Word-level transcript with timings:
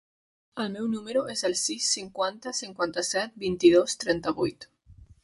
El 0.61 0.69
meu 0.77 0.87
número 0.93 1.21
es 1.33 1.43
el 1.49 1.53
sis, 1.63 1.89
cinquanta, 1.97 2.53
cinquanta-set, 2.61 3.37
vint-i-dos, 3.45 3.97
trenta-vuit. 4.05 4.67